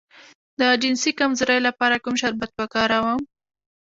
[0.59, 3.21] د جنسي کمزوری لپاره کوم شربت وکاروم؟